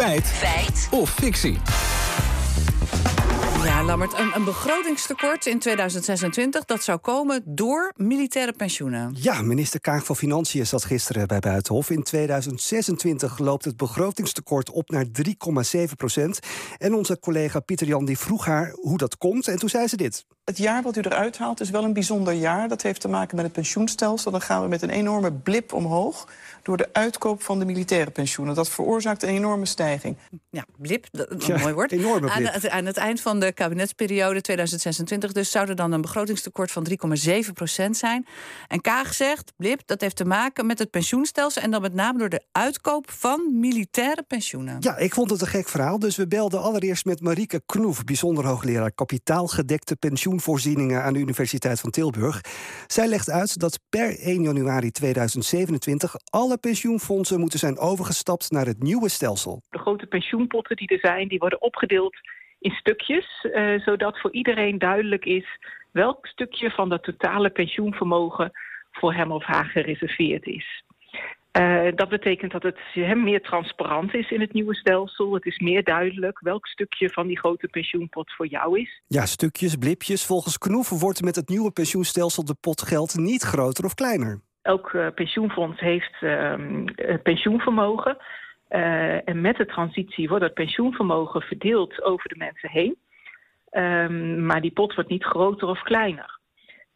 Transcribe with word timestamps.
Feit. 0.00 0.26
Feit. 0.26 0.88
Of 0.90 1.10
fictie. 1.10 1.58
Ja, 3.64 3.84
Lammert, 3.84 4.18
een, 4.18 4.30
een 4.34 4.44
begrotingstekort 4.44 5.46
in 5.46 5.58
2026 5.58 6.64
dat 6.64 6.82
zou 6.82 6.98
komen 6.98 7.42
door 7.44 7.92
militaire 7.96 8.52
pensioenen. 8.52 9.16
Ja, 9.20 9.42
minister 9.42 9.80
Kaag 9.80 10.04
van 10.04 10.16
Financiën 10.16 10.66
zat 10.66 10.84
gisteren 10.84 11.26
bij 11.26 11.38
Buitenhof. 11.38 11.90
In 11.90 12.02
2026 12.02 13.38
loopt 13.38 13.64
het 13.64 13.76
begrotingstekort 13.76 14.70
op 14.70 14.90
naar 14.90 15.04
3,7 15.04 15.82
procent. 15.96 16.38
En 16.78 16.94
onze 16.94 17.18
collega 17.18 17.60
Pieter 17.60 17.86
Jan 17.86 18.04
die 18.04 18.18
vroeg 18.18 18.46
haar 18.46 18.70
hoe 18.70 18.98
dat 18.98 19.16
komt. 19.16 19.48
En 19.48 19.58
toen 19.58 19.68
zei 19.68 19.86
ze 19.86 19.96
dit. 19.96 20.24
Het 20.50 20.58
jaar 20.58 20.82
wat 20.82 20.96
u 20.96 21.00
eruit 21.00 21.38
haalt 21.38 21.60
is 21.60 21.70
wel 21.70 21.84
een 21.84 21.92
bijzonder 21.92 22.32
jaar. 22.32 22.68
Dat 22.68 22.82
heeft 22.82 23.00
te 23.00 23.08
maken 23.08 23.36
met 23.36 23.44
het 23.44 23.54
pensioenstelsel. 23.54 24.30
Dan 24.30 24.40
gaan 24.40 24.62
we 24.62 24.68
met 24.68 24.82
een 24.82 24.90
enorme 24.90 25.32
blip 25.32 25.72
omhoog 25.72 26.28
door 26.62 26.76
de 26.76 26.88
uitkoop 26.92 27.42
van 27.42 27.58
de 27.58 27.64
militaire 27.64 28.10
pensioenen. 28.10 28.54
Dat 28.54 28.68
veroorzaakt 28.68 29.22
een 29.22 29.28
enorme 29.28 29.66
stijging. 29.66 30.16
Ja, 30.50 30.64
blip, 30.76 31.06
dat 31.10 31.30
een 31.30 31.40
Ja, 31.46 31.58
mooi 31.58 31.74
woord. 31.74 31.92
enorme 31.92 32.20
blip. 32.20 32.30
Aan, 32.32 32.42
het- 32.52 32.68
aan 32.68 32.86
het 32.86 32.96
eind 32.96 33.20
van 33.20 33.40
de 33.40 33.52
kabinetsperiode 33.52 34.40
2026 34.40 35.32
dus 35.32 35.50
zou 35.50 35.68
er 35.68 35.76
dan 35.76 35.92
een 35.92 36.00
begrotingstekort 36.00 36.70
van 36.70 36.84
3,7 36.84 37.52
procent 37.54 37.96
zijn. 37.96 38.26
En 38.68 38.80
Kaag 38.80 39.14
zegt, 39.14 39.52
blip, 39.56 39.80
dat 39.86 40.00
heeft 40.00 40.16
te 40.16 40.24
maken 40.24 40.66
met 40.66 40.78
het 40.78 40.90
pensioenstelsel... 40.90 41.62
en 41.62 41.70
dan 41.70 41.80
met 41.82 41.94
name 41.94 42.18
door 42.18 42.28
de 42.28 42.42
uitkoop 42.52 43.10
van 43.10 43.60
militaire 43.60 44.22
pensioenen. 44.22 44.76
Ja, 44.80 44.96
ik 44.96 45.14
vond 45.14 45.30
het 45.30 45.40
een 45.40 45.46
gek 45.46 45.68
verhaal. 45.68 45.98
Dus 45.98 46.16
we 46.16 46.26
belden 46.26 46.62
allereerst 46.62 47.04
met 47.04 47.20
Marieke 47.20 47.62
Knoef, 47.66 48.04
bijzonder 48.04 48.46
hoogleraar 48.46 48.92
kapitaalgedekte 48.92 49.96
pensioenvoorzieningen 50.40 51.02
aan 51.02 51.12
de 51.12 51.18
Universiteit 51.18 51.80
van 51.80 51.90
Tilburg. 51.90 52.40
Zij 52.86 53.08
legt 53.08 53.30
uit 53.30 53.60
dat 53.60 53.80
per 53.90 54.18
1 54.18 54.42
januari 54.42 54.90
2027 54.90 56.14
alle 56.30 56.58
pensioenfondsen 56.58 57.40
moeten 57.40 57.58
zijn 57.58 57.78
overgestapt 57.78 58.50
naar 58.50 58.66
het 58.66 58.82
nieuwe 58.82 59.08
stelsel. 59.08 59.62
de 59.70 59.78
grote 59.78 60.06
pensioenpotten 60.06 60.76
die 60.76 60.88
er 60.88 60.98
zijn, 60.98 61.28
die 61.28 61.38
worden 61.38 61.62
opgedeeld 61.62 62.16
in 62.58 62.70
stukjes, 62.70 63.46
eh, 63.52 63.80
zodat 63.80 64.20
voor 64.20 64.32
iedereen 64.32 64.78
duidelijk 64.78 65.24
is 65.24 65.46
welk 65.90 66.26
stukje 66.26 66.70
van 66.70 66.88
dat 66.88 67.02
totale 67.02 67.50
pensioenvermogen 67.50 68.50
voor 68.90 69.14
hem 69.14 69.32
of 69.32 69.44
haar 69.44 69.64
gereserveerd 69.64 70.46
is. 70.46 70.82
Eh, 71.52 71.86
dat 71.94 72.08
betekent 72.08 72.52
dat 72.52 72.62
het 72.62 72.78
eh, 72.94 73.12
meer 73.14 73.42
transparant 73.42 74.14
is 74.14 74.30
in 74.30 74.40
het 74.40 74.52
nieuwe 74.52 74.74
stelsel. 74.74 75.34
Het 75.34 75.46
is 75.46 75.58
meer 75.58 75.84
duidelijk 75.84 76.40
welk 76.40 76.66
stukje 76.66 77.10
van 77.10 77.26
die 77.26 77.38
grote 77.38 77.68
pensioenpot 77.68 78.32
voor 78.32 78.46
jou 78.46 78.80
is. 78.80 79.02
Ja, 79.06 79.26
stukjes, 79.26 79.76
blipjes. 79.76 80.26
Volgens 80.26 80.58
Knoef 80.58 80.88
wordt 80.88 81.22
met 81.22 81.36
het 81.36 81.48
nieuwe 81.48 81.70
pensioenstelsel 81.70 82.44
de 82.44 82.56
pot 82.60 82.82
geld 82.82 83.16
niet 83.16 83.42
groter 83.42 83.84
of 83.84 83.94
kleiner. 83.94 84.40
Elk 84.62 84.94
eh, 84.94 85.06
pensioenfonds 85.14 85.80
heeft 85.80 86.16
ehm, 86.20 86.86
eh, 86.86 87.22
pensioenvermogen. 87.22 88.16
Eh, 88.68 89.28
en 89.28 89.40
met 89.40 89.56
de 89.56 89.66
transitie 89.66 90.28
wordt 90.28 90.44
dat 90.44 90.54
pensioenvermogen 90.54 91.40
verdeeld 91.40 92.02
over 92.02 92.28
de 92.28 92.36
mensen 92.36 92.70
heen. 92.70 92.96
Ehm, 93.70 94.46
maar 94.46 94.60
die 94.60 94.72
pot 94.72 94.94
wordt 94.94 95.10
niet 95.10 95.24
groter 95.24 95.68
of 95.68 95.82
kleiner. 95.82 96.39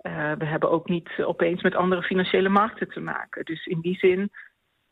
Eh, 0.00 0.32
we 0.38 0.44
hebben 0.44 0.70
ook 0.70 0.88
niet 0.88 1.10
opeens 1.24 1.62
met 1.62 1.74
andere 1.74 2.02
financiële 2.02 2.48
markten 2.48 2.88
te 2.88 3.00
maken. 3.00 3.44
Dus 3.44 3.66
in 3.66 3.80
die 3.80 3.96
zin 3.96 4.30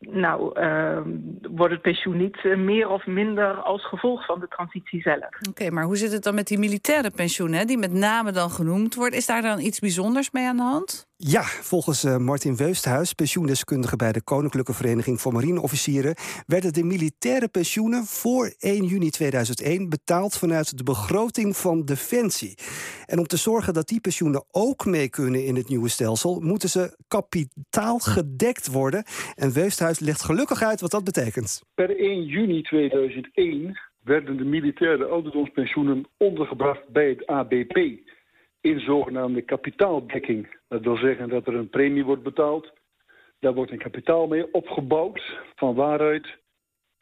nou, 0.00 0.58
ehm, 0.60 1.08
wordt 1.50 1.72
het 1.72 1.82
pensioen 1.82 2.16
niet 2.16 2.36
eh, 2.42 2.56
meer 2.56 2.88
of 2.88 3.06
minder 3.06 3.54
als 3.54 3.88
gevolg 3.88 4.24
van 4.26 4.40
de 4.40 4.48
transitie 4.48 5.00
zelf. 5.00 5.28
Oké, 5.48 5.70
maar 5.70 5.84
hoe 5.84 5.96
zit 5.96 6.12
het 6.12 6.22
dan 6.22 6.34
met 6.34 6.46
die 6.46 6.58
militaire 6.58 7.10
pensioenen, 7.10 7.66
die 7.66 7.78
met 7.78 7.92
name 7.92 8.32
dan 8.32 8.50
genoemd 8.50 8.94
wordt? 8.94 9.14
Is 9.14 9.26
daar 9.26 9.42
dan 9.42 9.60
iets 9.60 9.78
bijzonders 9.78 10.30
mee 10.30 10.46
aan 10.46 10.56
de 10.56 10.62
hand? 10.62 11.06
Ja, 11.16 11.42
volgens 11.42 12.04
eh, 12.04 12.16
Martin 12.16 12.56
Weusthuis, 12.56 13.12
pensioendeskundige 13.12 13.96
bij 13.96 14.12
de 14.12 14.22
Koninklijke 14.22 14.72
Vereniging 14.72 15.20
voor 15.20 15.32
Marineofficieren, 15.32 16.14
werden 16.46 16.72
de 16.72 16.84
militaire 16.84 17.48
pensioenen 17.48 18.04
voor 18.04 18.54
1 18.58 18.84
juni 18.84 19.10
2001 19.10 19.88
betaald 19.88 20.38
vanuit 20.38 20.78
de 20.78 20.82
begroting 20.82 21.56
van 21.56 21.84
Defensie. 21.84 22.54
En 23.06 23.18
om 23.18 23.26
te 23.26 23.36
zorgen 23.36 23.74
dat 23.74 23.88
die 23.88 24.00
pensioenen 24.00 24.44
ook 24.50 24.84
mee 24.84 25.08
kunnen 25.10 25.44
in 25.44 25.56
het 25.56 25.68
nieuwe 25.68 25.88
stelsel, 25.88 26.40
moeten 26.40 26.68
ze 26.68 26.96
kapitaalgedekt 27.08 28.72
worden. 28.72 29.04
En 29.34 29.52
Weusthuis 29.52 30.00
legt 30.00 30.22
gelukkig 30.22 30.62
uit 30.62 30.80
wat 30.80 30.90
dat 30.90 31.04
betekent. 31.04 31.62
Per 31.74 31.98
1 31.98 32.24
juni 32.24 32.62
2001 32.62 33.78
werden 34.04 34.36
de 34.36 34.44
militaire 34.44 35.04
ouderdomspensioenen 35.04 36.08
ondergebracht 36.16 36.88
bij 36.88 37.08
het 37.08 37.26
ABP 37.26 37.78
in 38.64 38.80
zogenaamde 38.80 39.42
kapitaaldekking. 39.42 40.58
Dat 40.68 40.82
wil 40.82 40.96
zeggen 40.96 41.28
dat 41.28 41.46
er 41.46 41.54
een 41.54 41.68
premie 41.68 42.04
wordt 42.04 42.22
betaald. 42.22 42.72
Daar 43.40 43.54
wordt 43.54 43.70
een 43.70 43.78
kapitaal 43.78 44.26
mee 44.26 44.52
opgebouwd, 44.52 45.22
van 45.54 45.74
waaruit 45.74 46.38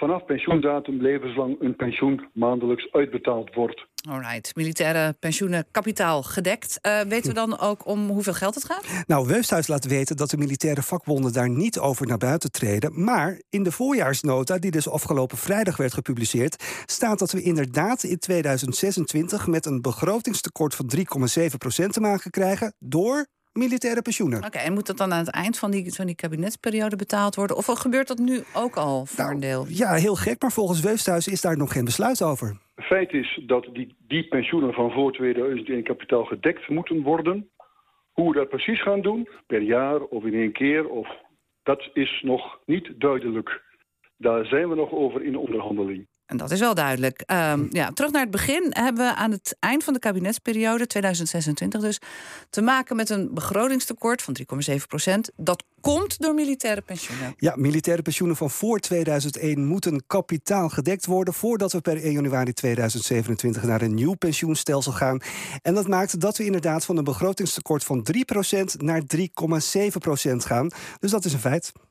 vanaf 0.00 0.24
pensioendatum 0.24 1.02
levenslang 1.02 1.56
een 1.60 1.76
pensioen 1.76 2.28
maandelijks 2.32 2.92
uitbetaald 2.92 3.54
wordt. 3.54 3.86
Alright, 4.08 4.56
militaire 4.56 5.12
pensioenen 5.18 5.64
kapitaal 5.70 6.22
gedekt. 6.22 6.78
Eh, 6.80 7.00
weten 7.00 7.28
we 7.28 7.34
dan 7.34 7.58
ook 7.58 7.86
om 7.86 8.08
hoeveel 8.08 8.32
geld 8.32 8.54
het 8.54 8.64
gaat? 8.64 9.04
Nou, 9.06 9.26
Weusthuis 9.26 9.68
laat 9.68 9.86
weten 9.86 10.16
dat 10.16 10.30
de 10.30 10.36
militaire 10.36 10.82
vakbonden 10.82 11.32
daar 11.32 11.50
niet 11.50 11.78
over 11.78 12.06
naar 12.06 12.18
buiten 12.18 12.52
treden. 12.52 13.04
Maar 13.04 13.40
in 13.48 13.62
de 13.62 13.72
voorjaarsnota, 13.72 14.58
die 14.58 14.70
dus 14.70 14.88
afgelopen 14.88 15.38
vrijdag 15.38 15.76
werd 15.76 15.94
gepubliceerd, 15.94 16.82
staat 16.86 17.18
dat 17.18 17.32
we 17.32 17.42
inderdaad 17.42 18.02
in 18.02 18.18
2026 18.18 19.46
met 19.46 19.66
een 19.66 19.80
begrotingstekort 19.80 20.74
van 20.74 20.90
3,7% 20.96 21.92
te 21.92 22.00
maken 22.00 22.30
krijgen 22.30 22.74
door 22.78 23.26
militaire 23.52 24.02
pensioenen. 24.02 24.44
Oké, 24.44 24.58
en 24.58 24.72
moet 24.72 24.86
dat 24.86 24.96
dan 24.96 25.12
aan 25.12 25.18
het 25.18 25.30
eind 25.30 25.58
van 25.58 25.70
die, 25.70 25.94
van 25.94 26.06
die 26.06 26.14
kabinetsperiode 26.14 26.96
betaald 26.96 27.34
worden? 27.34 27.56
Of 27.56 27.66
gebeurt 27.66 28.08
dat 28.08 28.18
nu 28.18 28.42
ook 28.54 28.76
al 28.76 29.06
voor 29.06 29.24
Nou, 29.24 29.34
een 29.34 29.40
deel? 29.40 29.64
Ja, 29.68 29.94
heel 29.94 30.14
gek, 30.14 30.42
maar 30.42 30.52
volgens 30.52 30.80
Weusthuis 30.80 31.28
is 31.28 31.40
daar 31.40 31.56
nog 31.56 31.72
geen 31.72 31.84
besluit 31.84 32.22
over. 32.22 32.56
Feit 32.76 33.12
is 33.12 33.40
dat 33.46 33.68
die, 33.72 33.94
die 33.98 34.28
pensioenen 34.28 34.72
van 34.72 34.90
voor 34.90 35.12
2001 35.12 35.82
kapitaal 35.82 36.24
gedekt 36.24 36.68
moeten 36.68 37.02
worden. 37.02 37.50
Hoe 38.12 38.32
we 38.32 38.38
dat 38.38 38.48
precies 38.48 38.82
gaan 38.82 39.00
doen, 39.00 39.28
per 39.46 39.62
jaar 39.62 40.00
of 40.00 40.24
in 40.24 40.34
één 40.34 40.52
keer, 40.52 40.88
of, 40.88 41.08
dat 41.62 41.90
is 41.92 42.20
nog 42.22 42.58
niet 42.64 42.92
duidelijk. 42.98 43.62
Daar 44.16 44.44
zijn 44.44 44.68
we 44.68 44.74
nog 44.74 44.90
over 44.90 45.22
in 45.22 45.36
onderhandeling. 45.36 46.06
En 46.30 46.36
dat 46.36 46.50
is 46.50 46.60
wel 46.60 46.74
duidelijk. 46.74 47.22
Ehm, 47.26 47.66
ja, 47.70 47.90
terug 47.94 48.12
naar 48.12 48.22
het 48.22 48.30
begin 48.30 48.66
hebben 48.68 49.06
we 49.06 49.14
aan 49.14 49.30
het 49.30 49.56
eind 49.58 49.84
van 49.84 49.92
de 49.92 49.98
kabinetsperiode, 49.98 50.86
2026 50.86 51.80
dus, 51.80 51.98
te 52.50 52.62
maken 52.62 52.96
met 52.96 53.10
een 53.10 53.34
begrotingstekort 53.34 54.22
van 54.22 54.34
3,7 54.34 54.86
procent. 54.86 55.30
Dat 55.36 55.64
komt 55.80 56.20
door 56.20 56.34
militaire 56.34 56.80
pensioenen. 56.80 57.34
Ja, 57.36 57.54
militaire 57.56 58.02
pensioenen 58.02 58.36
van 58.36 58.50
voor 58.50 58.78
2001 58.78 59.66
moeten 59.66 60.06
kapitaal 60.06 60.68
gedekt 60.68 61.06
worden 61.06 61.34
voordat 61.34 61.72
we 61.72 61.80
per 61.80 62.02
1 62.02 62.12
januari 62.12 62.52
2027 62.52 63.62
naar 63.62 63.82
een 63.82 63.94
nieuw 63.94 64.14
pensioenstelsel 64.14 64.92
gaan. 64.92 65.20
En 65.62 65.74
dat 65.74 65.88
maakt 65.88 66.20
dat 66.20 66.36
we 66.36 66.44
inderdaad 66.44 66.84
van 66.84 66.96
een 66.96 67.04
begrotingstekort 67.04 67.84
van 67.84 68.02
3% 68.02 68.76
naar 68.76 69.02
3,7% 69.16 70.36
gaan. 70.36 70.70
Dus 70.98 71.10
dat 71.10 71.24
is 71.24 71.32
een 71.32 71.38
feit. 71.38 71.72